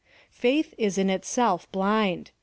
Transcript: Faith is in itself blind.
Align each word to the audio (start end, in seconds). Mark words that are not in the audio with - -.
Faith 0.31 0.73
is 0.79 0.97
in 0.97 1.11
itself 1.11 1.71
blind. 1.71 2.31